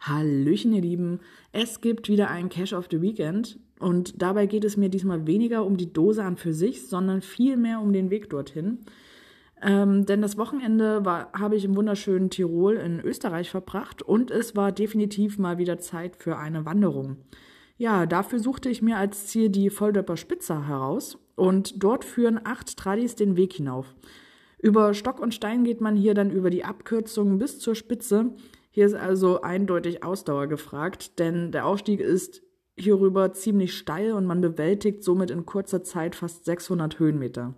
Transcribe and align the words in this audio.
Hallöchen, 0.00 0.72
ihr 0.72 0.82
Lieben. 0.82 1.20
Es 1.52 1.80
gibt 1.80 2.08
wieder 2.08 2.30
ein 2.30 2.48
Cash 2.48 2.72
of 2.72 2.86
the 2.90 3.02
Weekend 3.02 3.58
und 3.80 4.22
dabei 4.22 4.46
geht 4.46 4.64
es 4.64 4.76
mir 4.76 4.88
diesmal 4.88 5.26
weniger 5.26 5.64
um 5.64 5.76
die 5.76 5.92
Dose 5.92 6.22
an 6.22 6.36
für 6.36 6.52
sich, 6.52 6.86
sondern 6.88 7.20
vielmehr 7.20 7.80
um 7.80 7.92
den 7.92 8.10
Weg 8.10 8.30
dorthin. 8.30 8.78
Ähm, 9.60 10.06
denn 10.06 10.22
das 10.22 10.38
Wochenende 10.38 11.02
habe 11.04 11.56
ich 11.56 11.64
im 11.64 11.74
wunderschönen 11.76 12.30
Tirol 12.30 12.76
in 12.76 13.00
Österreich 13.00 13.50
verbracht 13.50 14.02
und 14.02 14.30
es 14.30 14.54
war 14.54 14.70
definitiv 14.70 15.38
mal 15.38 15.58
wieder 15.58 15.78
Zeit 15.78 16.16
für 16.16 16.36
eine 16.36 16.64
Wanderung. 16.64 17.16
Ja, 17.76 18.06
dafür 18.06 18.38
suchte 18.38 18.68
ich 18.68 18.82
mir 18.82 18.96
als 18.96 19.26
Ziel 19.26 19.48
die 19.48 19.70
Volldöpper 19.70 20.16
Spitze 20.16 20.68
heraus 20.68 21.18
und 21.34 21.82
dort 21.82 22.04
führen 22.04 22.40
acht 22.44 22.76
Tradis 22.76 23.16
den 23.16 23.36
Weg 23.36 23.52
hinauf. 23.52 23.94
Über 24.58 24.92
Stock 24.94 25.20
und 25.20 25.34
Stein 25.34 25.64
geht 25.64 25.80
man 25.80 25.96
hier 25.96 26.14
dann 26.14 26.30
über 26.30 26.50
die 26.50 26.64
Abkürzungen 26.64 27.38
bis 27.38 27.60
zur 27.60 27.74
Spitze. 27.74 28.32
Hier 28.70 28.86
ist 28.86 28.94
also 28.94 29.40
eindeutig 29.40 30.02
Ausdauer 30.02 30.46
gefragt, 30.48 31.18
denn 31.18 31.52
der 31.52 31.66
Aufstieg 31.66 32.00
ist 32.00 32.42
hierüber 32.76 33.32
ziemlich 33.32 33.76
steil 33.76 34.12
und 34.12 34.26
man 34.26 34.40
bewältigt 34.40 35.02
somit 35.02 35.30
in 35.30 35.46
kurzer 35.46 35.82
Zeit 35.82 36.14
fast 36.14 36.44
600 36.44 36.98
Höhenmeter. 36.98 37.54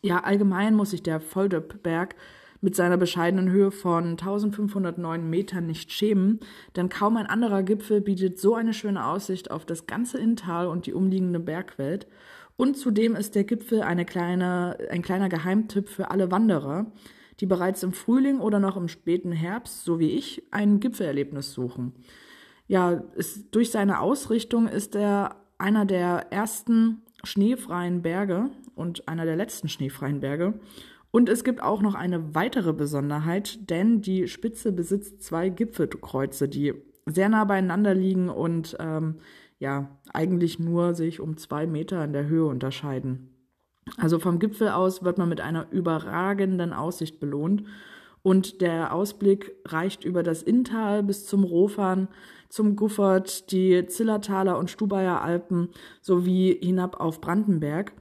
Ja, 0.00 0.24
allgemein 0.24 0.74
muss 0.74 0.90
sich 0.90 1.02
der 1.02 1.20
Volldöppberg 1.20 2.16
mit 2.62 2.76
seiner 2.76 2.96
bescheidenen 2.96 3.50
Höhe 3.50 3.70
von 3.70 4.12
1509 4.12 5.28
Metern 5.28 5.66
nicht 5.66 5.92
schämen, 5.92 6.40
denn 6.76 6.88
kaum 6.88 7.16
ein 7.16 7.26
anderer 7.26 7.62
Gipfel 7.62 8.00
bietet 8.00 8.38
so 8.38 8.54
eine 8.54 8.72
schöne 8.72 9.04
Aussicht 9.04 9.50
auf 9.50 9.66
das 9.66 9.86
ganze 9.86 10.18
Inntal 10.18 10.68
und 10.68 10.86
die 10.86 10.94
umliegende 10.94 11.40
Bergwelt. 11.40 12.06
Und 12.56 12.76
zudem 12.76 13.16
ist 13.16 13.34
der 13.34 13.44
Gipfel 13.44 13.82
eine 13.82 14.04
kleine, 14.04 14.78
ein 14.90 15.02
kleiner 15.02 15.28
Geheimtipp 15.28 15.88
für 15.88 16.10
alle 16.10 16.30
Wanderer, 16.30 16.92
die 17.40 17.46
bereits 17.46 17.82
im 17.82 17.92
Frühling 17.92 18.38
oder 18.38 18.60
noch 18.60 18.76
im 18.76 18.86
späten 18.88 19.32
Herbst, 19.32 19.84
so 19.84 19.98
wie 19.98 20.10
ich, 20.10 20.44
ein 20.52 20.78
Gipfelerlebnis 20.78 21.52
suchen. 21.52 21.92
Ja, 22.68 23.02
ist, 23.16 23.54
durch 23.54 23.72
seine 23.72 24.00
Ausrichtung 24.00 24.68
ist 24.68 24.94
er 24.94 25.36
einer 25.58 25.84
der 25.84 26.30
ersten 26.30 27.02
schneefreien 27.24 28.02
Berge 28.02 28.50
und 28.76 29.08
einer 29.08 29.24
der 29.24 29.36
letzten 29.36 29.68
schneefreien 29.68 30.20
Berge. 30.20 30.54
Und 31.12 31.28
es 31.28 31.44
gibt 31.44 31.62
auch 31.62 31.82
noch 31.82 31.94
eine 31.94 32.34
weitere 32.34 32.72
Besonderheit, 32.72 33.70
denn 33.70 34.00
die 34.00 34.26
Spitze 34.26 34.72
besitzt 34.72 35.22
zwei 35.22 35.50
Gipfelkreuze, 35.50 36.48
die 36.48 36.74
sehr 37.06 37.28
nah 37.28 37.44
beieinander 37.44 37.94
liegen 37.94 38.28
und 38.30 38.76
ähm, 38.80 39.18
ja, 39.58 40.00
eigentlich 40.12 40.58
nur 40.58 40.94
sich 40.94 41.20
um 41.20 41.36
zwei 41.36 41.66
Meter 41.66 42.02
in 42.02 42.12
der 42.12 42.26
Höhe 42.26 42.46
unterscheiden. 42.46 43.28
Also 43.98 44.18
vom 44.18 44.38
Gipfel 44.38 44.70
aus 44.70 45.04
wird 45.04 45.18
man 45.18 45.28
mit 45.28 45.40
einer 45.40 45.70
überragenden 45.70 46.72
Aussicht 46.72 47.20
belohnt 47.20 47.64
und 48.22 48.60
der 48.60 48.94
Ausblick 48.94 49.52
reicht 49.66 50.04
über 50.04 50.22
das 50.22 50.42
Inntal 50.42 51.02
bis 51.02 51.26
zum 51.26 51.44
Rofan, 51.44 52.08
zum 52.48 52.76
Guffert, 52.76 53.50
die 53.50 53.86
Zillertaler 53.86 54.58
und 54.58 54.70
Stubaier 54.70 55.20
Alpen 55.20 55.68
sowie 56.00 56.58
hinab 56.62 57.00
auf 57.00 57.20
Brandenberg. 57.20 57.92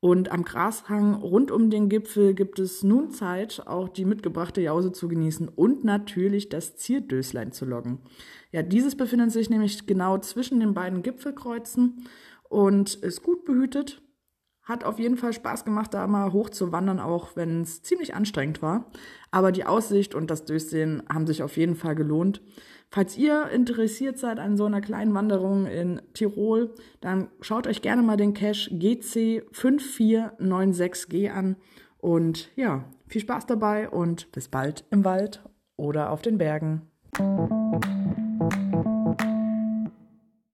Und 0.00 0.30
am 0.30 0.44
Grashang 0.44 1.14
rund 1.14 1.50
um 1.50 1.70
den 1.70 1.88
Gipfel 1.88 2.34
gibt 2.34 2.58
es 2.58 2.82
nun 2.82 3.10
Zeit, 3.10 3.62
auch 3.66 3.88
die 3.88 4.04
mitgebrachte 4.04 4.60
Jause 4.60 4.92
zu 4.92 5.08
genießen 5.08 5.48
und 5.48 5.84
natürlich 5.84 6.48
das 6.48 6.76
Zierdöslein 6.76 7.52
zu 7.52 7.64
loggen. 7.64 8.00
Ja, 8.52 8.62
dieses 8.62 8.94
befindet 8.94 9.32
sich 9.32 9.48
nämlich 9.48 9.86
genau 9.86 10.18
zwischen 10.18 10.60
den 10.60 10.74
beiden 10.74 11.02
Gipfelkreuzen 11.02 12.04
und 12.48 12.94
ist 12.94 13.22
gut 13.22 13.44
behütet. 13.44 14.02
Hat 14.66 14.84
auf 14.84 14.98
jeden 14.98 15.16
Fall 15.16 15.32
Spaß 15.32 15.64
gemacht, 15.64 15.94
da 15.94 16.06
mal 16.08 16.32
hoch 16.32 16.50
zu 16.50 16.72
wandern, 16.72 17.00
auch 17.00 17.36
wenn 17.36 17.62
es 17.62 17.82
ziemlich 17.82 18.14
anstrengend 18.14 18.60
war. 18.62 18.90
Aber 19.30 19.52
die 19.52 19.64
Aussicht 19.64 20.14
und 20.14 20.30
das 20.30 20.44
Durchsehen 20.44 21.02
haben 21.08 21.26
sich 21.26 21.42
auf 21.44 21.56
jeden 21.56 21.76
Fall 21.76 21.94
gelohnt. 21.94 22.42
Falls 22.90 23.16
ihr 23.16 23.48
interessiert 23.50 24.18
seid 24.18 24.40
an 24.40 24.56
so 24.56 24.64
einer 24.64 24.80
kleinen 24.80 25.14
Wanderung 25.14 25.66
in 25.66 26.02
Tirol, 26.14 26.74
dann 27.00 27.28
schaut 27.40 27.68
euch 27.68 27.80
gerne 27.80 28.02
mal 28.02 28.16
den 28.16 28.34
Cache 28.34 28.70
GC5496G 28.70 31.30
an. 31.30 31.54
Und 31.98 32.50
ja, 32.56 32.86
viel 33.06 33.20
Spaß 33.20 33.46
dabei 33.46 33.88
und 33.88 34.32
bis 34.32 34.48
bald 34.48 34.84
im 34.90 35.04
Wald 35.04 35.44
oder 35.76 36.10
auf 36.10 36.22
den 36.22 36.38
Bergen. 36.38 36.82